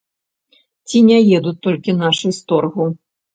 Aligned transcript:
Ці 0.87 1.01
не 1.09 1.17
едуць 1.39 1.53
толькі 1.67 1.95
нашы 2.01 2.33
з 2.39 2.43
торгу! 2.55 2.89